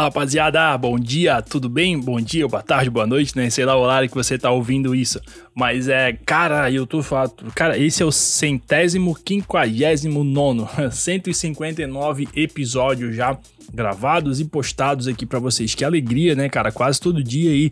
Fala 0.00 0.08
rapaziada, 0.08 0.78
bom 0.78 0.98
dia, 0.98 1.42
tudo 1.42 1.68
bem? 1.68 2.00
Bom 2.00 2.18
dia, 2.22 2.48
boa 2.48 2.62
tarde, 2.62 2.88
boa 2.88 3.06
noite, 3.06 3.36
né? 3.36 3.50
Sei 3.50 3.66
lá 3.66 3.76
o 3.76 3.82
horário 3.82 4.08
que 4.08 4.14
você 4.14 4.38
tá 4.38 4.50
ouvindo 4.50 4.94
isso. 4.94 5.20
Mas 5.54 5.88
é, 5.88 6.14
cara, 6.24 6.70
eu 6.70 6.86
tô 6.86 7.02
falando, 7.02 7.34
cara, 7.54 7.76
esse 7.76 8.02
é 8.02 8.06
o 8.06 8.10
centésimo, 8.10 9.14
quinquagésimo 9.14 10.24
nono, 10.24 10.66
159 10.90 12.28
episódios 12.34 13.14
já 13.14 13.38
gravados 13.74 14.40
e 14.40 14.46
postados 14.46 15.06
aqui 15.06 15.26
para 15.26 15.38
vocês. 15.38 15.74
Que 15.74 15.84
alegria, 15.84 16.34
né, 16.34 16.48
cara? 16.48 16.72
Quase 16.72 16.98
todo 16.98 17.22
dia 17.22 17.50
aí 17.50 17.70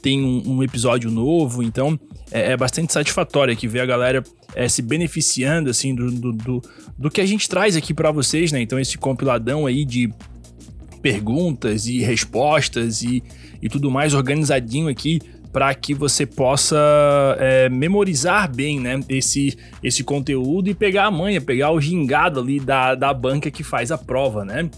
tem 0.00 0.24
um, 0.24 0.56
um 0.56 0.62
episódio 0.62 1.10
novo, 1.10 1.62
então 1.62 2.00
é, 2.32 2.52
é, 2.52 2.56
bastante 2.56 2.90
satisfatório 2.90 3.52
aqui 3.52 3.68
ver 3.68 3.80
a 3.80 3.86
galera 3.86 4.24
é, 4.54 4.66
se 4.66 4.80
beneficiando, 4.80 5.68
assim, 5.68 5.94
do, 5.94 6.10
do, 6.10 6.32
do, 6.32 6.62
do 6.96 7.10
que 7.10 7.20
a 7.20 7.26
gente 7.26 7.46
traz 7.46 7.76
aqui 7.76 7.92
para 7.92 8.10
vocês, 8.10 8.50
né? 8.50 8.62
Então 8.62 8.78
esse 8.78 8.96
compiladão 8.96 9.66
aí 9.66 9.84
de 9.84 10.10
perguntas 11.06 11.86
e 11.86 12.00
respostas 12.00 13.00
e, 13.00 13.22
e 13.62 13.68
tudo 13.68 13.88
mais 13.92 14.12
organizadinho 14.12 14.88
aqui 14.88 15.20
para 15.52 15.72
que 15.72 15.94
você 15.94 16.26
possa 16.26 16.76
é, 17.38 17.68
memorizar 17.68 18.52
bem 18.52 18.80
né, 18.80 18.98
esse, 19.08 19.56
esse 19.84 20.02
conteúdo 20.02 20.68
e 20.68 20.74
pegar 20.74 21.04
a 21.06 21.10
manha, 21.12 21.40
pegar 21.40 21.70
o 21.70 21.80
gingado 21.80 22.40
ali 22.40 22.58
da, 22.58 22.96
da 22.96 23.14
banca 23.14 23.52
que 23.52 23.62
faz 23.62 23.92
a 23.92 23.96
prova, 23.96 24.44
né? 24.44 24.68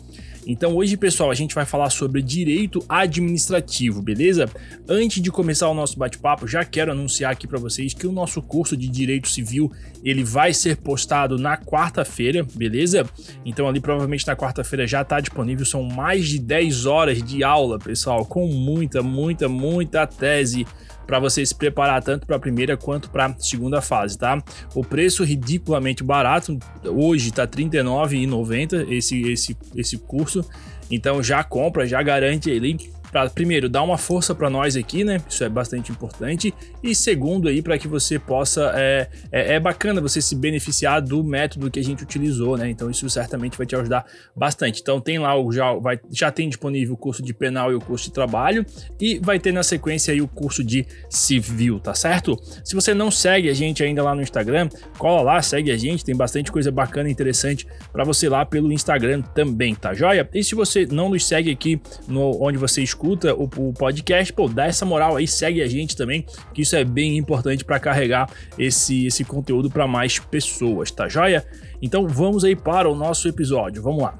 Então 0.51 0.75
hoje, 0.75 0.97
pessoal, 0.97 1.30
a 1.30 1.34
gente 1.34 1.55
vai 1.55 1.66
falar 1.66 1.91
sobre 1.91 2.23
direito 2.23 2.83
administrativo, 2.88 4.01
beleza? 4.01 4.48
Antes 4.88 5.23
de 5.23 5.30
começar 5.30 5.69
o 5.69 5.74
nosso 5.74 5.98
bate-papo, 5.98 6.48
já 6.48 6.65
quero 6.65 6.91
anunciar 6.91 7.30
aqui 7.30 7.47
para 7.47 7.59
vocês 7.59 7.93
que 7.93 8.07
o 8.07 8.12
nosso 8.12 8.41
curso 8.41 8.74
de 8.74 8.88
direito 8.88 9.29
civil, 9.29 9.71
ele 10.02 10.24
vai 10.24 10.55
ser 10.55 10.79
postado 10.79 11.37
na 11.37 11.59
quarta-feira, 11.59 12.47
beleza? 12.55 13.07
Então 13.45 13.69
ali 13.69 13.79
provavelmente 13.79 14.27
na 14.27 14.34
quarta-feira 14.34 14.87
já 14.87 15.02
está 15.02 15.21
disponível, 15.21 15.66
são 15.66 15.83
mais 15.83 16.27
de 16.27 16.38
10 16.38 16.87
horas 16.87 17.23
de 17.23 17.45
aula, 17.45 17.79
pessoal, 17.79 18.24
com 18.24 18.46
muita, 18.46 19.02
muita, 19.02 19.51
muita 19.51 20.07
tese 20.07 20.66
para 21.09 21.18
você 21.18 21.45
se 21.45 21.54
preparar 21.54 22.02
tanto 22.02 22.26
para 22.26 22.37
a 22.37 22.38
primeira 22.38 22.76
quanto 22.76 23.09
para 23.09 23.26
a 23.26 23.34
segunda 23.38 23.80
fase, 23.80 24.18
tá? 24.18 24.42
O 24.74 24.84
preço 24.84 25.24
ridiculamente 25.24 26.04
barato, 26.04 26.59
hoje 26.84 27.30
está 27.30 27.45
R$ 27.45 27.48
39,90 27.48 28.92
esse, 28.92 29.23
esse, 29.23 29.56
esse 29.74 29.96
curso, 29.96 30.45
então 30.90 31.23
já 31.23 31.42
compra, 31.42 31.86
já 31.86 32.02
garante 32.02 32.51
ele 32.51 32.92
para 33.10 33.28
primeiro 33.30 33.68
dar 33.68 33.82
uma 33.82 33.98
força 33.98 34.34
para 34.34 34.51
nós 34.51 34.76
aqui, 34.76 35.04
né? 35.04 35.20
Isso 35.28 35.42
é 35.42 35.48
bastante 35.48 35.90
importante. 35.90 36.54
E 36.82 36.95
segundo 36.95 37.48
aí 37.48 37.62
para 37.62 37.78
que 37.78 37.88
você 37.88 38.18
possa 38.18 38.73
é, 38.74 39.09
é, 39.32 39.54
é, 39.54 39.60
bacana 39.60 40.01
você 40.01 40.20
se 40.20 40.34
beneficiar 40.34 41.01
do 41.01 41.23
método 41.24 41.70
que 41.70 41.79
a 41.79 41.84
gente 41.84 42.02
utilizou, 42.02 42.56
né? 42.56 42.68
Então 42.68 42.90
isso 42.90 43.09
certamente 43.09 43.56
vai 43.56 43.66
te 43.66 43.74
ajudar 43.74 44.04
bastante. 44.34 44.80
Então 44.80 45.01
tem 45.01 45.18
lá 45.18 45.34
o 45.38 45.52
já 45.52 45.73
vai 45.74 45.98
já 46.10 46.30
tem 46.30 46.48
disponível 46.48 46.95
o 46.95 46.96
curso 46.96 47.23
de 47.23 47.32
penal 47.32 47.73
e 47.73 47.74
o 47.74 47.80
curso 47.80 48.06
de 48.06 48.12
trabalho 48.12 48.64
e 49.01 49.18
vai 49.18 49.38
ter 49.38 49.52
na 49.52 49.62
sequência 49.62 50.12
aí 50.12 50.20
o 50.20 50.29
curso 50.29 50.62
de 50.62 50.86
civil, 51.09 51.80
tá 51.80 51.95
certo? 51.95 52.38
Se 52.64 52.74
você 52.74 52.95
não 52.95 53.10
segue 53.10 53.48
a 53.48 53.54
gente 53.54 53.82
ainda 53.82 54.02
lá 54.02 54.14
no 54.14 54.23
Instagram, 54.23 54.68
cola 54.98 55.23
lá, 55.23 55.42
segue 55.42 55.70
a 55.70 55.76
gente, 55.76 56.04
tem 56.04 56.16
bastante 56.16 56.52
coisa 56.52 56.70
bacana 56.70 57.09
e 57.09 57.12
interessante 57.12 57.66
para 57.92 58.04
você 58.04 58.29
lá 58.29 58.45
pelo 58.45 58.73
Instagram 58.73 59.23
também, 59.23 59.74
tá 59.74 59.95
joia? 59.95 60.29
E 60.32 60.45
se 60.45 60.54
você 60.54 60.86
não 60.86 61.09
nos 61.09 61.26
segue 61.26 61.51
aqui 61.51 61.80
no 62.06 62.42
onde 62.42 62.59
você 62.59 62.82
escuta 62.99 63.32
o, 63.32 63.45
o, 63.45 63.73
podcast, 63.73 64.32
pô, 64.32 64.49
dá 64.49 64.66
essa 64.66 64.84
moral 64.84 65.16
aí, 65.16 65.28
segue 65.28 65.62
a 65.62 65.69
gente 65.69 65.97
também, 65.97 66.27
que 66.53 66.62
isso 66.62 66.75
é 66.75 66.84
bem 66.84 67.16
importante 67.16 67.65
para 67.65 67.78
carregar 67.78 68.28
esse, 68.59 69.06
esse 69.06 69.25
conteúdo 69.25 69.71
para 69.71 69.87
mais 69.87 70.19
pessoas, 70.19 70.91
tá 70.91 71.09
joia? 71.09 71.47
Então 71.81 72.09
vamos 72.09 72.44
aí 72.44 72.56
para 72.56 72.91
o 72.91 72.97
nosso 72.97 73.28
episódio, 73.28 73.81
vamos 73.81 74.03
lá. 74.03 74.19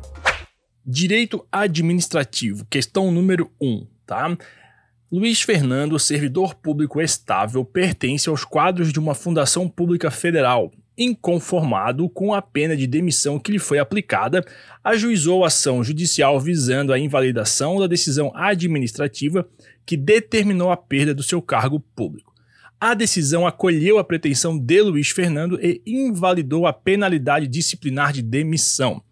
Direito 0.87 1.45
administrativo, 1.51 2.65
questão 2.71 3.11
número 3.11 3.51
1, 3.61 3.67
um, 3.67 3.87
tá? 4.07 4.39
Luiz 5.11 5.43
Fernando, 5.43 5.99
servidor 5.99 6.55
público 6.55 7.01
estável, 7.01 7.65
pertence 7.65 8.29
aos 8.29 8.45
quadros 8.45 8.93
de 8.93 9.01
uma 9.01 9.15
fundação 9.15 9.69
pública 9.69 10.11
federal 10.11 10.71
inconformado 10.99 12.09
com 12.09 12.35
a 12.35 12.43
pena 12.43 12.77
de 12.77 12.87
demissão 12.87 13.39
que 13.39 13.53
lhe 13.53 13.59
foi 13.59 13.79
aplicada, 13.79 14.45
ajuizou 14.83 15.45
ação 15.45 15.85
judicial 15.85 16.41
visando 16.41 16.93
a 16.93 16.99
invalidação 16.99 17.79
da 17.79 17.87
decisão 17.87 18.33
administrativa 18.35 19.49
que 19.87 19.97
determinou 19.97 20.73
a 20.73 20.77
perda 20.77 21.15
do 21.15 21.23
seu 21.23 21.41
cargo 21.41 21.79
público. 21.79 22.35
A 22.81 22.95
decisão 22.95 23.47
acolheu 23.47 23.99
a 23.99 24.05
pretensão 24.05 24.59
de 24.59 24.83
Luiz 24.83 25.11
Fernando 25.11 25.59
e 25.63 25.83
invalidou 25.87 26.67
a 26.67 26.73
penalidade 26.73 27.47
disciplinar 27.47 28.13
de 28.13 28.23
demissão. 28.23 29.03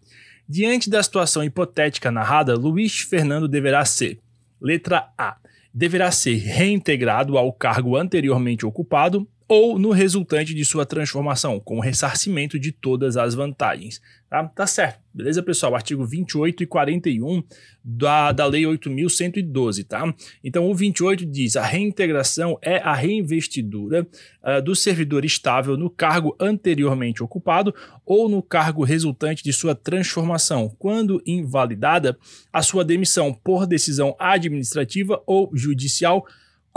Diante 0.47 0.89
da 0.89 1.03
situação 1.03 1.43
hipotética 1.43 2.09
narrada, 2.09 2.55
Luiz 2.55 2.99
Fernando 2.99 3.47
deverá 3.47 3.83
ser: 3.83 4.19
letra 4.61 5.09
A. 5.17 5.35
Deverá 5.73 6.11
ser 6.11 6.35
reintegrado 6.35 7.37
ao 7.37 7.51
cargo 7.51 7.97
anteriormente 7.97 8.65
ocupado 8.65 9.27
ou 9.47 9.79
no 9.79 9.91
resultante 9.91 10.53
de 10.53 10.65
sua 10.65 10.85
transformação, 10.85 11.59
com 11.59 11.79
ressarcimento 11.79 12.59
de 12.59 12.71
todas 12.71 13.15
as 13.15 13.33
vantagens. 13.33 14.01
Tá, 14.29 14.43
tá 14.43 14.67
certo, 14.67 14.99
beleza, 15.13 15.41
pessoal? 15.41 15.73
Artigo 15.73 16.05
28 16.05 16.63
e 16.63 16.67
41 16.67 17.41
da, 17.81 18.33
da 18.33 18.45
Lei 18.45 18.63
8.112, 18.63 19.85
tá? 19.87 20.13
Então, 20.43 20.69
o 20.69 20.75
28 20.75 21.25
diz: 21.25 21.55
a 21.55 21.63
reintegração 21.63 22.59
é 22.61 22.75
a 22.79 22.93
reinvestidura 22.93 24.05
uh, 24.43 24.61
do 24.61 24.75
servidor 24.75 25.23
estável 25.23 25.77
no 25.77 25.89
cargo 25.89 26.35
anteriormente 26.41 27.23
ocupado 27.23 27.73
ou 28.05 28.27
no 28.27 28.43
cargo 28.43 28.83
resultante 28.83 29.41
de 29.41 29.53
sua 29.53 29.73
transformação, 29.73 30.75
quando 30.77 31.21
invalidada 31.25 32.17
a 32.51 32.61
sua 32.61 32.83
demissão 32.83 33.33
por 33.33 33.65
decisão 33.65 34.13
administrativa 34.19 35.23
ou 35.25 35.49
judicial 35.53 36.25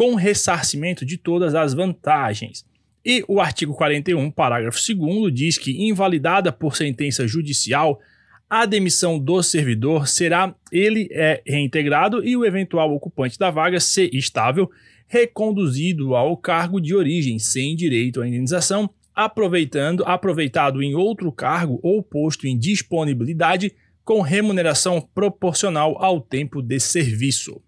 com 0.00 0.14
ressarcimento 0.14 1.04
de 1.04 1.18
todas 1.18 1.54
as 1.54 1.74
vantagens. 1.74 2.64
E 3.04 3.22
o 3.28 3.38
artigo 3.38 3.74
41, 3.74 4.30
parágrafo 4.30 4.78
2 4.94 5.30
diz 5.30 5.58
que, 5.58 5.86
invalidada 5.86 6.50
por 6.50 6.74
sentença 6.74 7.28
judicial, 7.28 8.00
a 8.48 8.64
demissão 8.64 9.18
do 9.18 9.42
servidor 9.42 10.08
será 10.08 10.54
ele 10.72 11.06
é 11.12 11.42
reintegrado 11.46 12.26
e 12.26 12.34
o 12.34 12.46
eventual 12.46 12.94
ocupante 12.94 13.38
da 13.38 13.50
vaga, 13.50 13.78
se 13.78 14.08
estável, 14.14 14.70
reconduzido 15.06 16.14
ao 16.14 16.34
cargo 16.34 16.80
de 16.80 16.94
origem 16.94 17.38
sem 17.38 17.76
direito 17.76 18.22
à 18.22 18.26
indenização, 18.26 18.88
aproveitando 19.14 20.02
aproveitado 20.06 20.82
em 20.82 20.94
outro 20.94 21.30
cargo 21.30 21.78
ou 21.82 22.02
posto 22.02 22.46
em 22.46 22.56
disponibilidade 22.56 23.74
com 24.02 24.22
remuneração 24.22 24.98
proporcional 24.98 26.02
ao 26.02 26.22
tempo 26.22 26.62
de 26.62 26.80
serviço. 26.80 27.60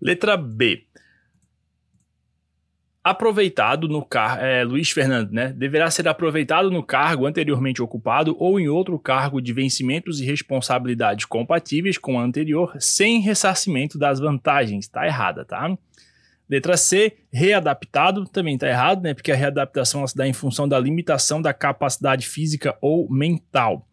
Letra 0.00 0.36
B 0.36 0.84
aproveitado 3.02 3.88
no 3.88 4.04
cargo, 4.04 4.42
é, 4.42 4.62
Luiz 4.62 4.90
Fernando, 4.90 5.30
né? 5.32 5.52
Deverá 5.56 5.90
ser 5.90 6.06
aproveitado 6.06 6.70
no 6.70 6.82
cargo 6.82 7.26
anteriormente 7.26 7.82
ocupado 7.82 8.36
ou 8.38 8.60
em 8.60 8.68
outro 8.68 8.98
cargo 8.98 9.40
de 9.40 9.52
vencimentos 9.52 10.20
e 10.20 10.24
responsabilidades 10.24 11.24
compatíveis 11.24 11.96
com 11.96 12.16
o 12.16 12.18
anterior, 12.18 12.76
sem 12.78 13.20
ressarcimento 13.20 13.98
das 13.98 14.20
vantagens. 14.20 14.86
Tá 14.86 15.06
errada, 15.06 15.44
tá? 15.44 15.76
Letra 16.48 16.76
C, 16.76 17.16
readaptado, 17.32 18.24
também 18.24 18.54
está 18.54 18.68
errado, 18.68 19.02
né? 19.02 19.14
Porque 19.14 19.32
a 19.32 19.36
readaptação 19.36 20.06
se 20.06 20.16
dá 20.16 20.26
em 20.26 20.32
função 20.32 20.68
da 20.68 20.78
limitação 20.78 21.40
da 21.40 21.54
capacidade 21.54 22.26
física 22.26 22.76
ou 22.82 23.08
mental. 23.10 23.86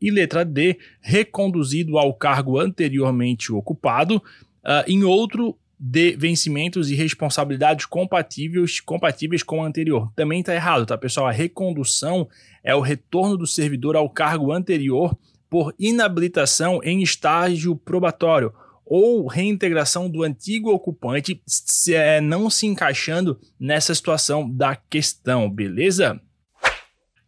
E 0.00 0.10
letra 0.10 0.44
D, 0.44 0.78
reconduzido 1.00 1.98
ao 1.98 2.14
cargo 2.14 2.58
anteriormente 2.58 3.52
ocupado, 3.52 4.16
uh, 4.16 4.84
em 4.86 5.02
outro 5.02 5.58
de 5.78 6.16
vencimentos 6.16 6.90
e 6.90 6.94
responsabilidades 6.94 7.86
compatíveis, 7.86 8.80
compatíveis 8.80 9.42
com 9.42 9.60
o 9.60 9.64
anterior. 9.64 10.12
Também 10.14 10.40
está 10.40 10.54
errado, 10.54 10.86
tá, 10.86 10.96
pessoal? 10.96 11.26
A 11.26 11.32
recondução 11.32 12.28
é 12.62 12.74
o 12.74 12.80
retorno 12.80 13.36
do 13.36 13.46
servidor 13.46 13.96
ao 13.96 14.08
cargo 14.08 14.52
anterior 14.52 15.16
por 15.50 15.74
inabilitação 15.78 16.80
em 16.82 17.02
estágio 17.02 17.76
probatório 17.76 18.52
ou 18.84 19.26
reintegração 19.26 20.10
do 20.10 20.22
antigo 20.22 20.70
ocupante 20.70 21.40
se, 21.46 21.94
é, 21.94 22.20
não 22.20 22.50
se 22.50 22.66
encaixando 22.66 23.40
nessa 23.58 23.94
situação 23.94 24.48
da 24.50 24.76
questão, 24.76 25.50
beleza? 25.50 26.20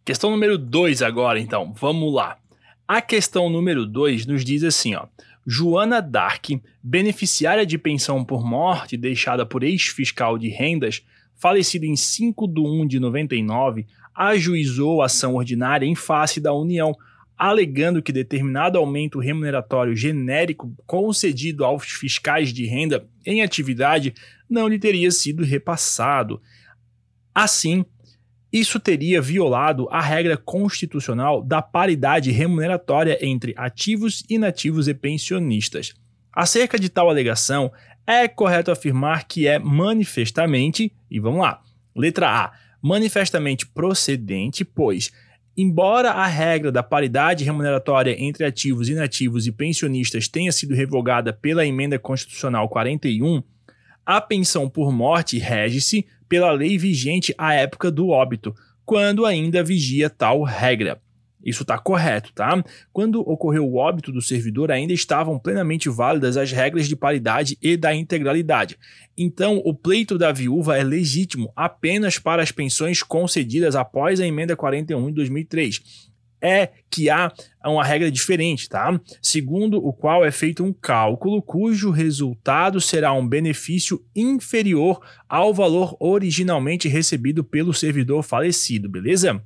Questão 0.04 0.30
número 0.30 0.58
2 0.58 1.02
agora, 1.02 1.40
então, 1.40 1.72
vamos 1.74 2.12
lá. 2.12 2.38
A 2.86 3.00
questão 3.00 3.50
número 3.50 3.84
2 3.84 4.26
nos 4.26 4.44
diz 4.44 4.62
assim, 4.62 4.94
ó. 4.94 5.06
Joana 5.46 6.02
Dark, 6.02 6.46
beneficiária 6.82 7.64
de 7.64 7.78
pensão 7.78 8.24
por 8.24 8.44
morte 8.44 8.96
deixada 8.96 9.46
por 9.46 9.62
ex-fiscal 9.62 10.36
de 10.36 10.48
rendas, 10.48 11.04
falecida 11.36 11.86
em 11.86 11.94
5 11.94 12.48
de 12.48 12.60
1 12.60 12.86
de 12.86 12.98
99, 12.98 13.86
ajuizou 14.12 15.02
ação 15.02 15.36
ordinária 15.36 15.86
em 15.86 15.94
face 15.94 16.40
da 16.40 16.52
União, 16.52 16.96
alegando 17.38 18.02
que 18.02 18.12
determinado 18.12 18.78
aumento 18.78 19.20
remuneratório 19.20 19.94
genérico 19.94 20.74
concedido 20.86 21.64
aos 21.64 21.84
fiscais 21.84 22.52
de 22.52 22.66
renda 22.66 23.06
em 23.24 23.42
atividade 23.42 24.14
não 24.48 24.66
lhe 24.66 24.78
teria 24.78 25.10
sido 25.10 25.44
repassado. 25.44 26.40
Assim, 27.34 27.84
isso 28.60 28.80
teria 28.80 29.20
violado 29.20 29.88
a 29.90 30.00
regra 30.00 30.36
constitucional 30.36 31.42
da 31.42 31.60
paridade 31.60 32.30
remuneratória 32.30 33.18
entre 33.20 33.54
ativos, 33.56 34.24
inativos 34.28 34.88
e 34.88 34.94
pensionistas. 34.94 35.94
Acerca 36.32 36.78
de 36.78 36.88
tal 36.88 37.08
alegação, 37.08 37.72
é 38.06 38.28
correto 38.28 38.70
afirmar 38.70 39.26
que 39.26 39.46
é 39.46 39.58
manifestamente, 39.58 40.92
e 41.10 41.18
vamos 41.18 41.40
lá, 41.40 41.60
letra 41.94 42.28
A, 42.28 42.52
manifestamente 42.80 43.66
procedente, 43.66 44.64
pois, 44.64 45.10
embora 45.56 46.12
a 46.12 46.26
regra 46.26 46.70
da 46.70 46.82
paridade 46.82 47.44
remuneratória 47.44 48.16
entre 48.18 48.44
ativos, 48.44 48.88
inativos 48.88 49.46
e 49.46 49.52
pensionistas 49.52 50.28
tenha 50.28 50.52
sido 50.52 50.74
revogada 50.74 51.32
pela 51.32 51.66
emenda 51.66 51.98
constitucional 51.98 52.68
41, 52.68 53.42
a 54.04 54.20
pensão 54.20 54.68
por 54.68 54.92
morte 54.92 55.36
rege-se 55.36 56.06
pela 56.28 56.50
lei 56.52 56.76
vigente 56.78 57.34
à 57.36 57.54
época 57.54 57.90
do 57.90 58.08
óbito, 58.08 58.54
quando 58.84 59.26
ainda 59.26 59.62
vigia 59.62 60.08
tal 60.08 60.42
regra. 60.42 61.00
Isso 61.44 61.62
está 61.62 61.78
correto, 61.78 62.32
tá? 62.34 62.60
Quando 62.92 63.20
ocorreu 63.20 63.64
o 63.64 63.76
óbito 63.76 64.10
do 64.10 64.20
servidor, 64.20 64.72
ainda 64.72 64.92
estavam 64.92 65.38
plenamente 65.38 65.88
válidas 65.88 66.36
as 66.36 66.50
regras 66.50 66.88
de 66.88 66.96
paridade 66.96 67.56
e 67.62 67.76
da 67.76 67.94
integralidade. 67.94 68.76
Então, 69.16 69.62
o 69.64 69.72
pleito 69.72 70.18
da 70.18 70.32
viúva 70.32 70.76
é 70.76 70.82
legítimo 70.82 71.52
apenas 71.54 72.18
para 72.18 72.42
as 72.42 72.50
pensões 72.50 73.00
concedidas 73.00 73.76
após 73.76 74.20
a 74.20 74.26
emenda 74.26 74.56
41 74.56 75.06
de 75.06 75.12
2003 75.12 76.10
é 76.40 76.70
que 76.90 77.10
há 77.10 77.32
uma 77.64 77.84
regra 77.84 78.10
diferente, 78.10 78.68
tá? 78.68 78.98
Segundo 79.20 79.78
o 79.84 79.92
qual 79.92 80.24
é 80.24 80.30
feito 80.30 80.64
um 80.64 80.72
cálculo 80.72 81.42
cujo 81.42 81.90
resultado 81.90 82.80
será 82.80 83.12
um 83.12 83.26
benefício 83.26 84.04
inferior 84.14 85.00
ao 85.28 85.52
valor 85.52 85.96
originalmente 85.98 86.88
recebido 86.88 87.42
pelo 87.42 87.74
servidor 87.74 88.22
falecido, 88.22 88.88
beleza? 88.88 89.42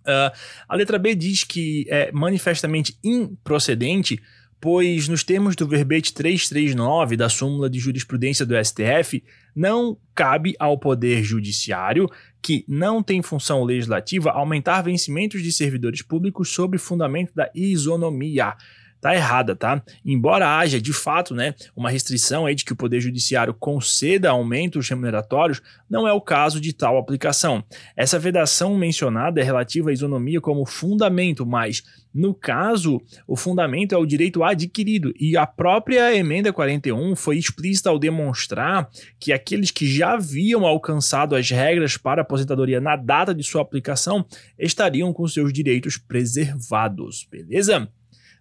Uh, 0.00 0.32
a 0.68 0.76
letra 0.76 0.98
B 0.98 1.14
diz 1.14 1.44
que 1.44 1.86
é 1.88 2.10
manifestamente 2.10 2.98
improcedente, 3.04 4.20
pois, 4.60 5.08
nos 5.08 5.24
termos 5.24 5.56
do 5.56 5.66
verbete 5.66 6.12
339 6.12 7.16
da 7.16 7.28
súmula 7.28 7.70
de 7.70 7.78
jurisprudência 7.78 8.44
do 8.44 8.54
STF, 8.62 9.24
não 9.56 9.96
cabe 10.14 10.54
ao 10.58 10.78
Poder 10.78 11.22
Judiciário, 11.22 12.06
que 12.42 12.64
não 12.68 13.02
tem 13.02 13.22
função 13.22 13.64
legislativa, 13.64 14.30
aumentar 14.30 14.82
vencimentos 14.82 15.42
de 15.42 15.50
servidores 15.50 16.02
públicos 16.02 16.50
sob 16.50 16.76
fundamento 16.76 17.34
da 17.34 17.50
isonomia 17.54 18.54
tá 19.00 19.14
errada, 19.14 19.56
tá? 19.56 19.82
Embora 20.04 20.58
haja 20.58 20.80
de 20.80 20.92
fato, 20.92 21.34
né, 21.34 21.54
uma 21.74 21.90
restrição 21.90 22.46
aí 22.46 22.54
de 22.54 22.64
que 22.64 22.72
o 22.72 22.76
poder 22.76 23.00
judiciário 23.00 23.54
conceda 23.54 24.30
aumentos 24.30 24.88
remuneratórios, 24.88 25.62
não 25.88 26.06
é 26.06 26.12
o 26.12 26.20
caso 26.20 26.60
de 26.60 26.72
tal 26.72 26.98
aplicação. 26.98 27.64
Essa 27.96 28.18
vedação 28.18 28.76
mencionada 28.76 29.40
é 29.40 29.44
relativa 29.44 29.90
à 29.90 29.92
isonomia 29.92 30.40
como 30.40 30.66
fundamento, 30.66 31.46
mas 31.46 31.82
no 32.12 32.34
caso, 32.34 33.00
o 33.26 33.36
fundamento 33.36 33.94
é 33.94 33.98
o 33.98 34.04
direito 34.04 34.42
adquirido 34.42 35.14
e 35.18 35.36
a 35.36 35.46
própria 35.46 36.14
emenda 36.14 36.52
41 36.52 37.14
foi 37.14 37.38
explícita 37.38 37.88
ao 37.88 38.00
demonstrar 38.00 38.90
que 39.18 39.32
aqueles 39.32 39.70
que 39.70 39.86
já 39.86 40.14
haviam 40.14 40.66
alcançado 40.66 41.36
as 41.36 41.48
regras 41.48 41.96
para 41.96 42.22
aposentadoria 42.22 42.80
na 42.80 42.96
data 42.96 43.32
de 43.32 43.44
sua 43.44 43.62
aplicação 43.62 44.26
estariam 44.58 45.12
com 45.12 45.26
seus 45.28 45.52
direitos 45.52 45.96
preservados, 45.96 47.26
beleza? 47.30 47.88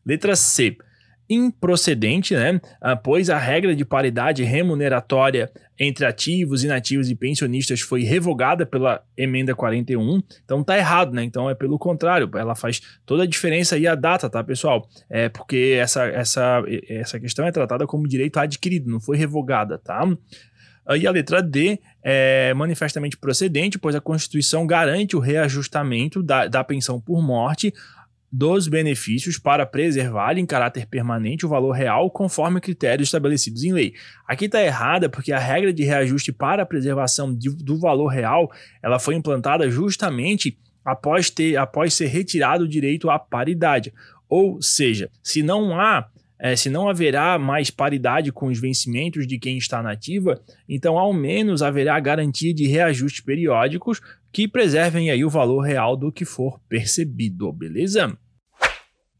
Letra 0.09 0.35
C. 0.35 0.75
Improcedente, 1.29 2.33
né? 2.33 2.59
Pois 3.03 3.29
a 3.29 3.37
regra 3.37 3.75
de 3.75 3.85
paridade 3.85 4.43
remuneratória 4.43 5.51
entre 5.77 6.03
ativos, 6.03 6.63
inativos 6.63 7.11
e 7.11 7.15
pensionistas 7.15 7.81
foi 7.81 8.01
revogada 8.01 8.65
pela 8.65 9.03
emenda 9.15 9.53
41. 9.53 10.23
Então 10.43 10.63
tá 10.63 10.75
errado, 10.75 11.13
né? 11.13 11.23
Então 11.23 11.47
é 11.47 11.53
pelo 11.53 11.77
contrário, 11.77 12.27
ela 12.33 12.55
faz 12.55 12.81
toda 13.05 13.21
a 13.21 13.27
diferença 13.27 13.75
aí 13.75 13.85
a 13.85 13.93
data, 13.93 14.27
tá, 14.27 14.43
pessoal? 14.43 14.89
É 15.07 15.29
porque 15.29 15.77
essa, 15.79 16.05
essa, 16.07 16.63
essa 16.89 17.19
questão 17.19 17.45
é 17.45 17.51
tratada 17.51 17.85
como 17.85 18.07
direito 18.07 18.39
adquirido, 18.39 18.89
não 18.89 18.99
foi 18.99 19.15
revogada, 19.15 19.77
tá? 19.77 20.03
E 20.97 21.05
a 21.05 21.11
letra 21.11 21.39
D 21.43 21.79
é 22.01 22.51
manifestamente 22.55 23.15
procedente, 23.15 23.77
pois 23.77 23.95
a 23.95 24.01
Constituição 24.01 24.65
garante 24.65 25.15
o 25.15 25.19
reajustamento 25.19 26.23
da, 26.23 26.47
da 26.47 26.63
pensão 26.63 26.99
por 26.99 27.21
morte 27.21 27.71
dos 28.31 28.67
benefícios 28.67 29.37
para 29.39 29.65
preservar 29.65 30.37
em 30.37 30.45
caráter 30.45 30.85
permanente 30.85 31.45
o 31.45 31.49
valor 31.49 31.71
real 31.71 32.11
conforme 32.11 32.61
critérios 32.61 33.07
estabelecidos 33.07 33.63
em 33.63 33.73
lei. 33.73 33.93
Aqui 34.27 34.45
está 34.45 34.61
errada 34.63 35.09
porque 35.09 35.31
a 35.31 35.39
regra 35.39 35.73
de 35.73 35.83
reajuste 35.83 36.31
para 36.31 36.63
a 36.63 36.65
preservação 36.65 37.33
de, 37.33 37.49
do 37.49 37.79
valor 37.79 38.07
real 38.07 38.51
ela 38.83 38.99
foi 38.99 39.15
implantada 39.15 39.69
justamente 39.69 40.57
após, 40.85 41.29
ter, 41.29 41.57
após 41.57 41.93
ser 41.93 42.07
retirado 42.07 42.63
o 42.65 42.67
direito 42.67 43.09
à 43.09 43.17
paridade. 43.17 43.93
Ou 44.27 44.61
seja, 44.61 45.09
se 45.23 45.41
não 45.41 45.79
há 45.79 46.07
é, 46.39 46.55
se 46.55 46.69
não 46.69 46.87
haverá 46.87 47.37
mais 47.37 47.69
paridade 47.69 48.31
com 48.31 48.47
os 48.47 48.59
vencimentos 48.59 49.27
de 49.27 49.37
quem 49.37 49.57
está 49.57 49.83
nativa, 49.83 50.41
então 50.67 50.97
ao 50.97 51.11
menos 51.11 51.61
haverá 51.61 51.99
garantia 51.99 52.53
de 52.53 52.65
reajustes 52.65 53.21
periódicos 53.21 53.99
que 54.31 54.47
preservem 54.47 55.11
aí 55.11 55.25
o 55.25 55.29
valor 55.29 55.61
real 55.61 55.97
do 55.97 56.11
que 56.11 56.23
for 56.23 56.59
percebido, 56.69 57.51
beleza? 57.51 58.17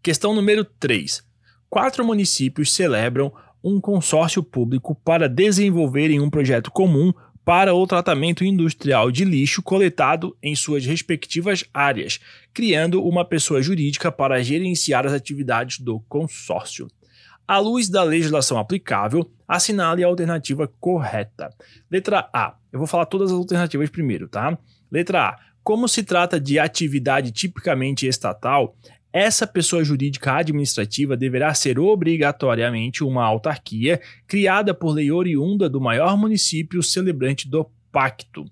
Questão 0.01 0.33
número 0.33 0.63
3. 0.63 1.21
Quatro 1.69 2.05
municípios 2.05 2.71
celebram 2.71 3.33
um 3.61 3.81
consórcio 3.81 4.41
público 4.41 4.95
para 4.95 5.27
desenvolverem 5.27 6.21
um 6.21 6.29
projeto 6.29 6.71
comum 6.71 7.11
para 7.43 7.73
o 7.73 7.85
tratamento 7.87 8.45
industrial 8.45 9.11
de 9.11 9.25
lixo 9.25 9.61
coletado 9.61 10.37
em 10.41 10.55
suas 10.55 10.85
respectivas 10.85 11.65
áreas, 11.73 12.19
criando 12.53 13.03
uma 13.03 13.25
pessoa 13.25 13.61
jurídica 13.61 14.11
para 14.11 14.41
gerenciar 14.41 15.05
as 15.05 15.13
atividades 15.13 15.79
do 15.79 15.99
consórcio. 16.01 16.87
À 17.49 17.57
luz 17.57 17.89
da 17.89 18.03
legislação 18.03 18.59
aplicável, 18.59 19.27
assinale 19.47 20.03
a 20.03 20.07
alternativa 20.07 20.67
correta. 20.79 21.49
Letra 21.89 22.29
A. 22.31 22.55
Eu 22.71 22.77
vou 22.77 22.87
falar 22.87 23.07
todas 23.07 23.31
as 23.31 23.37
alternativas 23.39 23.89
primeiro, 23.89 24.27
tá? 24.27 24.55
Letra 24.91 25.29
A. 25.29 25.39
Como 25.63 25.87
se 25.87 26.03
trata 26.03 26.39
de 26.39 26.59
atividade 26.59 27.31
tipicamente 27.31 28.05
estatal, 28.05 28.77
essa 29.11 29.47
pessoa 29.47 29.83
jurídica 29.83 30.35
administrativa 30.35 31.17
deverá 31.17 31.51
ser 31.55 31.79
obrigatoriamente 31.79 33.03
uma 33.03 33.25
autarquia 33.25 33.99
criada 34.27 34.71
por 34.71 34.91
lei 34.91 35.11
oriunda 35.11 35.67
do 35.67 35.81
maior 35.81 36.15
município 36.15 36.83
celebrante 36.83 37.49
do 37.49 37.67
pacto. 37.91 38.45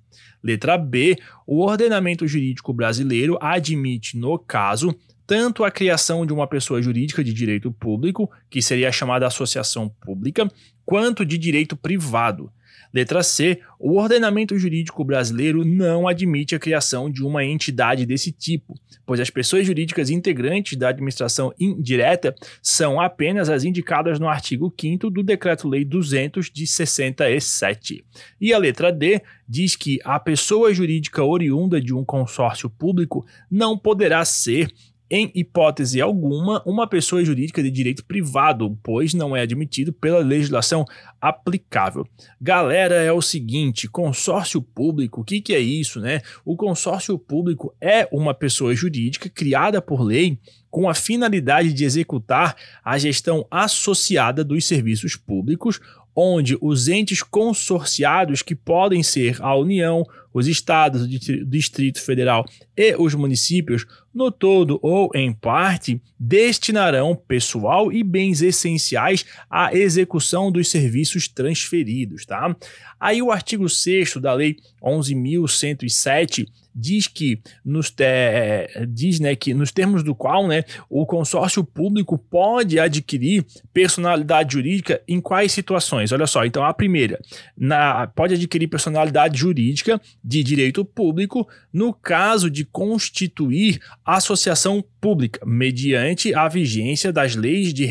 Letra 0.43 0.75
B. 0.75 1.15
O 1.45 1.63
ordenamento 1.63 2.27
jurídico 2.27 2.73
brasileiro 2.73 3.37
admite, 3.39 4.17
no 4.17 4.39
caso, 4.39 4.91
tanto 5.27 5.65
a 5.65 5.69
criação 5.69 6.25
de 6.25 6.31
uma 6.31 6.47
pessoa 6.47 6.81
jurídica 6.81 7.21
de 7.21 7.33
direito 7.33 7.69
público, 7.69 8.31
que 8.49 8.61
seria 8.61 8.91
chamada 8.91 9.27
associação 9.27 9.89
pública, 9.89 10.49
quanto 10.85 11.25
de 11.25 11.37
direito 11.37 11.75
privado. 11.75 12.49
Letra 12.93 13.21
C. 13.21 13.59
O 13.77 13.97
ordenamento 13.97 14.57
jurídico 14.57 15.03
brasileiro 15.03 15.65
não 15.65 16.07
admite 16.07 16.55
a 16.55 16.59
criação 16.59 17.11
de 17.11 17.23
uma 17.23 17.43
entidade 17.43 18.05
desse 18.05 18.31
tipo, 18.31 18.79
pois 19.05 19.19
as 19.19 19.29
pessoas 19.29 19.65
jurídicas 19.65 20.09
integrantes 20.09 20.77
da 20.77 20.89
administração 20.89 21.53
indireta 21.59 22.33
são 22.61 22.99
apenas 22.99 23.49
as 23.49 23.63
indicadas 23.63 24.19
no 24.19 24.27
artigo 24.27 24.73
5 24.79 25.09
do 25.09 25.21
Decreto-Lei 25.21 25.83
200 25.83 26.49
de 26.49 26.65
67. 26.65 28.05
E 28.39 28.53
a 28.53 28.57
letra 28.57 28.91
D 28.91 29.21
diz 29.47 29.75
que 29.75 29.99
a 30.03 30.19
pessoa 30.19 30.73
jurídica 30.73 31.23
oriunda 31.23 31.81
de 31.81 31.93
um 31.93 32.05
consórcio 32.05 32.69
público 32.69 33.25
não 33.51 33.77
poderá 33.77 34.23
ser 34.23 34.71
em 35.09 35.31
hipótese 35.33 36.01
alguma, 36.01 36.61
uma 36.65 36.87
pessoa 36.87 37.23
jurídica 37.23 37.63
de 37.63 37.71
direito 37.71 38.03
privado, 38.05 38.77
pois 38.83 39.13
não 39.13 39.35
é 39.35 39.41
admitido 39.41 39.93
pela 39.93 40.19
legislação 40.19 40.85
aplicável. 41.21 42.05
Galera, 42.39 42.95
é 42.95 43.11
o 43.11 43.21
seguinte: 43.21 43.87
consórcio 43.87 44.61
público, 44.61 45.21
o 45.21 45.23
que, 45.23 45.41
que 45.41 45.53
é 45.53 45.59
isso, 45.59 45.99
né? 45.99 46.21
O 46.43 46.55
consórcio 46.55 47.17
público 47.17 47.73
é 47.79 48.07
uma 48.11 48.33
pessoa 48.33 48.75
jurídica 48.75 49.29
criada 49.29 49.81
por 49.81 50.01
lei 50.01 50.37
com 50.69 50.89
a 50.89 50.93
finalidade 50.93 51.73
de 51.73 51.85
executar 51.85 52.55
a 52.83 52.97
gestão 52.97 53.47
associada 53.49 54.43
dos 54.43 54.65
serviços 54.65 55.15
públicos 55.15 55.79
onde 56.19 56.57
os 56.59 56.87
entes 56.87 57.21
consorciados, 57.21 58.41
que 58.41 58.55
podem 58.55 59.03
ser 59.03 59.37
a 59.39 59.55
União, 59.55 60.03
os 60.37 60.47
estados, 60.47 61.03
o 61.03 61.45
Distrito 61.45 62.01
Federal 62.01 62.45
e 62.75 62.95
os 62.95 63.13
municípios, 63.15 63.85
no 64.13 64.31
todo 64.31 64.79
ou 64.81 65.11
em 65.13 65.33
parte, 65.33 66.01
destinarão 66.19 67.15
pessoal 67.15 67.91
e 67.91 68.03
bens 68.03 68.41
essenciais 68.41 69.25
à 69.49 69.73
execução 69.73 70.51
dos 70.51 70.69
serviços 70.69 71.27
transferidos, 71.27 72.25
tá? 72.25 72.55
Aí 72.99 73.21
o 73.21 73.31
artigo 73.31 73.69
6 73.69 74.17
da 74.17 74.33
Lei 74.33 74.57
11.107 74.83 76.47
diz 76.77 77.07
que 77.07 77.41
nos 77.65 77.91
é, 77.99 78.85
diz 78.87 79.19
né, 79.19 79.35
que 79.35 79.53
nos 79.53 79.71
termos 79.71 80.03
do 80.03 80.13
qual 80.13 80.47
né, 80.47 80.63
o 80.87 81.05
consórcio 81.05 81.63
público 81.63 82.17
pode 82.17 82.79
adquirir 82.79 83.43
personalidade 83.73 84.53
jurídica 84.53 85.01
em 85.07 85.19
quais 85.19 85.51
situações? 85.51 86.11
Olha 86.11 86.27
só, 86.27 86.45
então 86.45 86.63
a 86.63 86.73
primeira, 86.73 87.19
na, 87.57 88.05
pode 88.07 88.35
adquirir 88.35 88.67
personalidade 88.67 89.39
jurídica 89.39 89.99
de 90.27 90.43
direito 90.43 90.83
público 90.83 91.47
no 91.71 91.93
caso 91.93 92.49
de 92.49 92.65
constituir 92.65 93.79
associação 94.03 94.83
pública, 94.99 95.39
mediante 95.45 96.33
a 96.33 96.49
vigência 96.49 97.13
das 97.13 97.33
leis 97.33 97.73
de, 97.73 97.87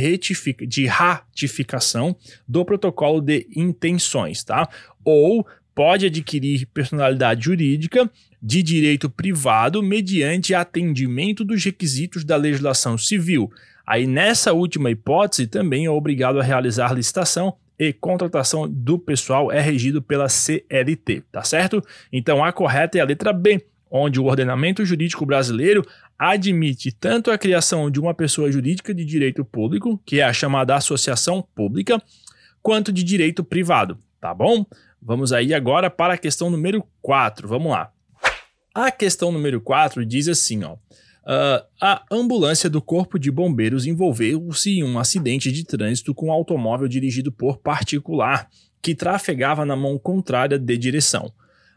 de 0.68 0.84
ratificação 0.84 2.14
do 2.46 2.62
protocolo 2.62 3.22
de 3.22 3.48
intenções, 3.56 4.44
tá? 4.44 4.68
Ou 5.02 5.46
pode 5.74 6.04
adquirir 6.04 6.66
personalidade 6.66 7.46
jurídica 7.46 8.10
de 8.42 8.62
direito 8.62 9.08
privado 9.08 9.82
mediante 9.82 10.54
atendimento 10.54 11.42
dos 11.42 11.64
requisitos 11.64 12.22
da 12.22 12.36
legislação 12.36 12.98
civil. 12.98 13.50
Aí, 13.86 14.06
nessa 14.06 14.52
última 14.52 14.90
hipótese, 14.90 15.46
também 15.46 15.86
é 15.86 15.90
obrigado 15.90 16.38
a 16.38 16.42
realizar 16.42 16.92
licitação 16.92 17.56
e 17.78 17.92
contratação 17.92 18.68
do 18.68 18.98
pessoal 18.98 19.52
é 19.52 19.60
regido 19.60 20.00
pela 20.00 20.28
CLT, 20.28 21.24
tá 21.30 21.42
certo? 21.42 21.82
Então 22.12 22.44
a 22.44 22.52
correta 22.52 22.98
é 22.98 23.00
a 23.00 23.04
letra 23.04 23.32
B, 23.32 23.64
onde 23.90 24.18
o 24.20 24.24
ordenamento 24.24 24.84
jurídico 24.84 25.26
brasileiro 25.26 25.86
admite 26.18 26.90
tanto 26.92 27.30
a 27.30 27.38
criação 27.38 27.90
de 27.90 28.00
uma 28.00 28.14
pessoa 28.14 28.50
jurídica 28.50 28.94
de 28.94 29.04
direito 29.04 29.44
público, 29.44 30.00
que 30.04 30.20
é 30.20 30.24
a 30.24 30.32
chamada 30.32 30.74
associação 30.74 31.46
pública, 31.54 32.02
quanto 32.62 32.92
de 32.92 33.04
direito 33.04 33.44
privado, 33.44 33.98
tá 34.20 34.32
bom? 34.34 34.64
Vamos 35.00 35.32
aí 35.32 35.54
agora 35.54 35.88
para 35.90 36.14
a 36.14 36.18
questão 36.18 36.50
número 36.50 36.84
4. 37.00 37.46
Vamos 37.46 37.70
lá. 37.70 37.92
A 38.74 38.90
questão 38.90 39.30
número 39.30 39.60
4 39.60 40.04
diz 40.04 40.26
assim, 40.26 40.64
ó. 40.64 40.76
Uh, 41.26 41.66
a 41.80 42.04
ambulância 42.08 42.70
do 42.70 42.80
Corpo 42.80 43.18
de 43.18 43.32
Bombeiros 43.32 43.84
envolveu-se 43.84 44.78
em 44.78 44.84
um 44.84 44.96
acidente 44.96 45.50
de 45.50 45.64
trânsito 45.64 46.14
com 46.14 46.28
um 46.28 46.32
automóvel 46.32 46.86
dirigido 46.86 47.32
por 47.32 47.58
particular 47.58 48.48
que 48.80 48.94
trafegava 48.94 49.66
na 49.66 49.74
mão 49.74 49.98
contrária 49.98 50.56
de 50.56 50.78
direção. 50.78 51.32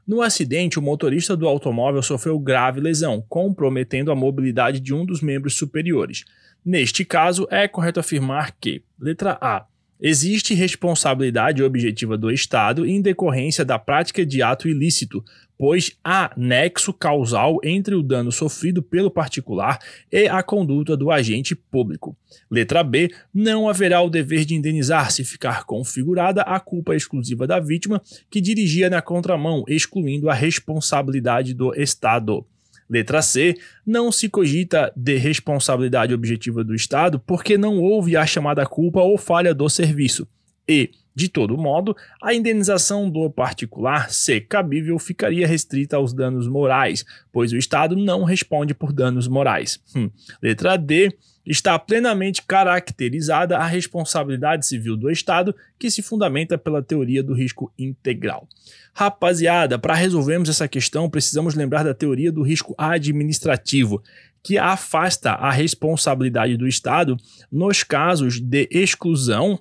No 0.06 0.22
acidente, 0.22 0.78
o 0.78 0.82
motorista 0.84 1.36
do 1.36 1.48
automóvel 1.48 2.04
sofreu 2.04 2.38
grave 2.38 2.80
lesão, 2.80 3.24
comprometendo 3.28 4.12
a 4.12 4.16
mobilidade 4.16 4.80
de 4.80 4.94
um 4.94 5.04
dos 5.04 5.20
membros 5.20 5.56
superiores. 5.56 6.26
Neste 6.64 7.04
caso, 7.04 7.48
é 7.50 7.68
correto 7.68 8.00
afirmar 8.00 8.56
que, 8.60 8.84
letra 9.00 9.36
A, 9.42 9.66
existe 10.00 10.54
responsabilidade 10.54 11.62
objetiva 11.62 12.18
do 12.18 12.32
Estado 12.32 12.86
em 12.86 13.02
decorrência 13.02 13.66
da 13.66 13.78
prática 13.78 14.26
de 14.26 14.42
ato 14.42 14.68
ilícito, 14.68 15.24
pois 15.58 15.92
há 16.02 16.32
nexo 16.38 16.94
causal 16.94 17.60
entre 17.62 17.94
o 17.94 18.02
dano 18.02 18.32
sofrido 18.32 18.82
pelo 18.82 19.12
particular 19.12 19.78
e 20.10 20.26
a 20.28 20.42
conduta 20.42 20.96
do 20.96 21.12
agente 21.12 21.54
público. 21.54 22.16
Letra 22.50 22.82
B. 22.82 23.12
Não 23.34 23.68
haverá 23.68 24.02
o 24.02 24.10
dever 24.10 24.46
de 24.46 24.56
indenizar 24.56 25.12
se 25.12 25.26
ficar 25.26 25.66
configurada 25.66 26.44
a 26.44 26.60
culpa 26.62 26.96
exclusiva 26.96 27.46
da 27.46 27.60
vítima 27.60 28.02
que 28.30 28.40
dirigia 28.40 28.90
na 28.90 29.02
contramão, 29.02 29.66
excluindo 29.68 30.30
a 30.30 30.34
responsabilidade 30.34 31.54
do 31.54 31.74
Estado. 31.74 32.46
Letra 32.90 33.22
C. 33.22 33.56
Não 33.86 34.12
se 34.12 34.28
cogita 34.28 34.92
de 34.96 35.16
responsabilidade 35.18 36.14
objetiva 36.14 36.64
do 36.64 36.74
Estado 36.74 37.20
porque 37.20 37.58
não 37.58 37.78
houve 37.78 38.18
a 38.18 38.26
chamada 38.26 38.66
culpa 38.66 39.02
ou 39.02 39.18
falha 39.18 39.54
do 39.54 39.70
serviço. 39.70 40.28
E 40.68 40.92
de 41.16 41.28
todo 41.28 41.58
modo, 41.58 41.96
a 42.22 42.34
indenização 42.34 43.10
do 43.10 43.30
particular, 43.30 44.10
se 44.10 44.40
cabível, 44.40 44.98
ficaria 44.98 45.48
restrita 45.48 45.98
aos 45.98 46.14
danos 46.14 46.48
morais, 46.48 47.06
pois 47.32 47.52
o 47.52 47.58
Estado 47.58 47.96
não 47.96 48.24
responde 48.24 48.74
por 48.74 48.94
danos 48.94 49.28
morais. 49.28 49.80
Hum. 49.96 50.10
Letra 50.42 50.78
D. 50.78 51.14
Está 51.46 51.80
plenamente 51.80 52.44
caracterizada 52.44 53.58
a 53.58 53.66
responsabilidade 53.66 54.68
civil 54.68 54.96
do 54.96 55.10
Estado, 55.10 55.56
que 55.80 55.90
se 55.90 56.04
fundamenta 56.04 56.60
pela 56.60 56.84
teoria 56.84 57.24
do 57.24 57.34
risco 57.34 57.74
integral. 57.76 58.48
Rapaziada, 58.94 59.80
para 59.80 59.96
resolvermos 59.96 60.48
essa 60.48 60.68
questão, 60.68 61.10
precisamos 61.10 61.56
lembrar 61.56 61.84
da 61.84 61.94
teoria 61.94 62.32
do 62.32 62.44
risco 62.44 62.76
administrativo, 62.78 64.04
que 64.44 64.58
afasta 64.58 65.32
a 65.32 65.50
responsabilidade 65.50 66.56
do 66.56 66.68
Estado 66.68 67.18
nos 67.52 67.84
casos 67.84 68.40
de 68.40 68.68
exclusão 68.72 69.60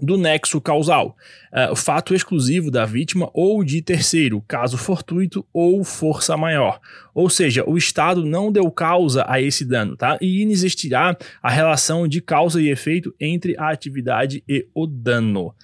do 0.00 0.18
nexo 0.18 0.60
causal, 0.60 1.16
uh, 1.52 1.76
fato 1.76 2.14
exclusivo 2.14 2.70
da 2.70 2.84
vítima 2.84 3.30
ou 3.32 3.62
de 3.62 3.80
terceiro, 3.80 4.42
caso 4.46 4.76
fortuito 4.76 5.46
ou 5.52 5.84
força 5.84 6.36
maior. 6.36 6.80
Ou 7.14 7.30
seja, 7.30 7.64
o 7.64 7.78
Estado 7.78 8.24
não 8.24 8.50
deu 8.50 8.70
causa 8.70 9.24
a 9.28 9.40
esse 9.40 9.64
dano, 9.64 9.96
tá? 9.96 10.18
E 10.20 10.42
inexistirá 10.42 11.16
a 11.42 11.50
relação 11.50 12.08
de 12.08 12.20
causa 12.20 12.60
e 12.60 12.68
efeito 12.68 13.14
entre 13.20 13.56
a 13.56 13.70
atividade 13.70 14.42
e 14.48 14.66
o 14.74 14.86
dano. 14.86 15.54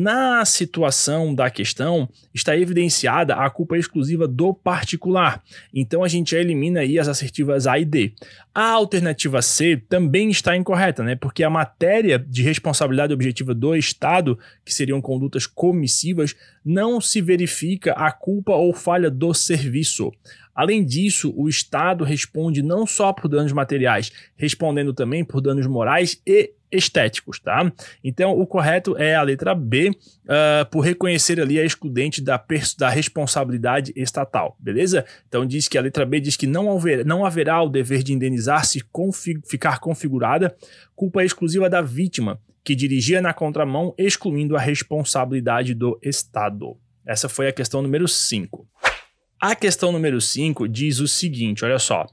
Na 0.00 0.44
situação 0.44 1.34
da 1.34 1.50
questão, 1.50 2.08
está 2.32 2.56
evidenciada 2.56 3.34
a 3.34 3.50
culpa 3.50 3.76
exclusiva 3.76 4.28
do 4.28 4.54
particular. 4.54 5.42
Então 5.74 6.04
a 6.04 6.08
gente 6.08 6.36
elimina 6.36 6.78
aí 6.78 7.00
as 7.00 7.08
assertivas 7.08 7.66
A 7.66 7.80
e 7.80 7.84
D. 7.84 8.12
A 8.54 8.70
alternativa 8.70 9.42
C 9.42 9.76
também 9.88 10.30
está 10.30 10.56
incorreta, 10.56 11.02
né? 11.02 11.16
Porque 11.16 11.42
a 11.42 11.50
matéria 11.50 12.16
de 12.16 12.44
responsabilidade 12.44 13.12
objetiva 13.12 13.52
do 13.52 13.74
Estado, 13.74 14.38
que 14.64 14.72
seriam 14.72 15.00
condutas 15.00 15.48
comissivas, 15.48 16.36
não 16.64 17.00
se 17.00 17.20
verifica 17.20 17.90
a 17.94 18.12
culpa 18.12 18.52
ou 18.52 18.72
falha 18.72 19.10
do 19.10 19.34
serviço. 19.34 20.12
Além 20.54 20.84
disso, 20.84 21.34
o 21.36 21.48
Estado 21.48 22.04
responde 22.04 22.62
não 22.62 22.86
só 22.86 23.12
por 23.12 23.26
danos 23.26 23.52
materiais, 23.52 24.12
respondendo 24.36 24.94
também 24.94 25.24
por 25.24 25.40
danos 25.40 25.66
morais 25.66 26.22
e 26.24 26.52
estéticos, 26.70 27.40
tá? 27.40 27.72
Então, 28.02 28.38
o 28.38 28.46
correto 28.46 28.96
é 28.96 29.14
a 29.14 29.22
letra 29.22 29.54
B, 29.54 29.90
uh, 29.90 30.68
por 30.70 30.80
reconhecer 30.80 31.40
ali 31.40 31.58
a 31.58 31.64
excludente 31.64 32.20
da, 32.20 32.42
da 32.78 32.88
responsabilidade 32.88 33.92
estatal, 33.96 34.56
beleza? 34.58 35.04
Então, 35.26 35.46
diz 35.46 35.68
que 35.68 35.78
a 35.78 35.80
letra 35.80 36.04
B 36.04 36.20
diz 36.20 36.36
que 36.36 36.46
não, 36.46 36.70
haver, 36.70 37.04
não 37.04 37.24
haverá 37.24 37.62
o 37.62 37.68
dever 37.68 38.02
de 38.02 38.12
indenizar 38.12 38.64
se 38.64 38.80
config, 38.80 39.40
ficar 39.46 39.78
configurada 39.80 40.54
culpa 40.94 41.24
exclusiva 41.24 41.70
da 41.70 41.80
vítima, 41.80 42.40
que 42.64 42.74
dirigia 42.74 43.22
na 43.22 43.32
contramão, 43.32 43.94
excluindo 43.96 44.56
a 44.56 44.60
responsabilidade 44.60 45.74
do 45.74 45.98
Estado. 46.02 46.76
Essa 47.06 47.28
foi 47.28 47.48
a 47.48 47.52
questão 47.52 47.80
número 47.80 48.06
5. 48.06 48.68
A 49.40 49.54
questão 49.54 49.92
número 49.92 50.20
5 50.20 50.68
diz 50.68 50.98
o 50.98 51.08
seguinte: 51.08 51.64
olha 51.64 51.78
só. 51.78 52.04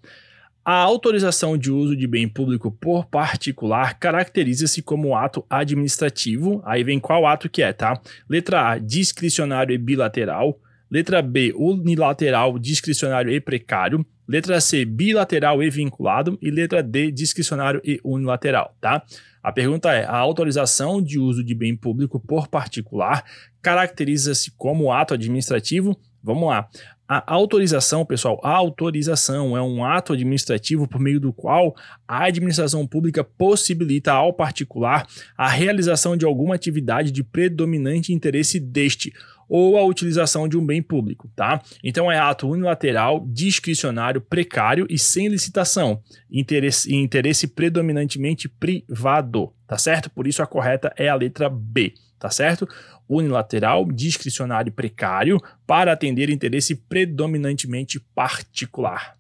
A 0.68 0.78
autorização 0.78 1.56
de 1.56 1.72
uso 1.72 1.96
de 1.96 2.08
bem 2.08 2.28
público 2.28 2.72
por 2.72 3.06
particular 3.06 4.00
caracteriza-se 4.00 4.82
como 4.82 5.16
ato 5.16 5.46
administrativo. 5.48 6.60
Aí 6.66 6.84
vem 6.84 7.00
qual 7.00 7.28
ato 7.28 7.48
que 7.48 7.62
é, 7.62 7.72
tá? 7.72 8.02
Letra 8.28 8.72
A, 8.72 8.80
discricionário 8.80 9.76
e 9.76 9.78
bilateral. 9.78 10.60
Letra 10.90 11.22
B, 11.22 11.54
unilateral, 11.56 12.58
discricionário 12.58 13.32
e 13.32 13.40
precário. 13.40 14.04
Letra 14.28 14.60
C, 14.60 14.86
bilateral 14.86 15.62
e 15.62 15.70
vinculado. 15.70 16.36
E 16.42 16.50
letra 16.50 16.82
D, 16.82 17.12
discricionário 17.12 17.80
e 17.84 18.00
unilateral, 18.04 18.76
tá? 18.82 19.04
A 19.44 19.52
pergunta 19.52 19.94
é: 19.94 20.04
a 20.04 20.18
autorização 20.18 21.00
de 21.00 21.20
uso 21.20 21.44
de 21.44 21.54
bem 21.54 21.76
público 21.76 22.20
por 22.20 22.48
particular 22.48 23.24
caracteriza-se 23.62 24.50
como 24.58 24.92
ato 24.92 25.14
administrativo? 25.14 25.96
Vamos 26.26 26.50
lá. 26.50 26.68
A 27.08 27.36
autorização, 27.36 28.04
pessoal, 28.04 28.42
a 28.44 28.50
autorização 28.50 29.56
é 29.56 29.62
um 29.62 29.86
ato 29.86 30.14
administrativo 30.14 30.88
por 30.88 31.00
meio 31.00 31.20
do 31.20 31.32
qual 31.32 31.76
a 32.08 32.24
administração 32.24 32.88
pública 32.88 33.24
possibilita 33.24 34.12
ao 34.12 34.34
particular 34.34 35.06
a 35.38 35.48
realização 35.48 36.18
de 36.18 36.26
alguma 36.26 36.56
atividade 36.56 37.12
de 37.12 37.24
predominante 37.24 38.12
interesse 38.12 38.60
deste 38.60 39.14
ou 39.48 39.78
a 39.78 39.84
utilização 39.84 40.48
de 40.48 40.58
um 40.58 40.66
bem 40.66 40.82
público, 40.82 41.30
tá? 41.36 41.62
Então 41.84 42.12
é 42.12 42.18
ato 42.18 42.50
unilateral, 42.50 43.24
discricionário, 43.28 44.20
precário 44.20 44.88
e 44.90 44.98
sem 44.98 45.28
licitação, 45.28 46.02
interesse, 46.32 46.92
interesse 46.94 47.48
predominantemente 47.48 48.50
privado, 48.50 49.54
tá 49.68 49.78
certo? 49.78 50.10
Por 50.10 50.26
isso 50.26 50.42
a 50.42 50.48
correta 50.48 50.92
é 50.98 51.08
a 51.08 51.16
letra 51.16 51.48
B, 51.48 51.94
tá 52.18 52.32
certo? 52.32 52.68
Unilateral, 53.08 53.86
discricionário 53.92 54.70
e 54.70 54.74
precário 54.74 55.42
para 55.66 55.92
atender 55.94 56.30
interesse 56.30 56.76
predominantemente 56.76 58.00
particular. 58.00 59.16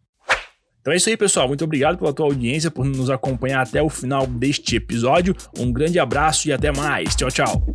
Então 0.81 0.93
é 0.93 0.97
isso 0.97 1.09
aí, 1.09 1.17
pessoal. 1.17 1.47
Muito 1.47 1.63
obrigado 1.63 1.97
pela 1.97 2.13
tua 2.13 2.27
audiência, 2.27 2.69
por 2.69 2.85
nos 2.85 3.09
acompanhar 3.09 3.61
até 3.61 3.81
o 3.81 3.89
final 3.89 4.27
deste 4.27 4.75
episódio. 4.75 5.35
Um 5.57 5.73
grande 5.73 5.97
abraço 5.97 6.47
e 6.47 6.53
até 6.53 6.71
mais. 6.71 7.15
Tchau, 7.15 7.31
tchau. 7.31 7.65